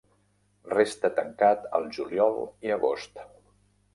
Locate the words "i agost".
2.69-3.23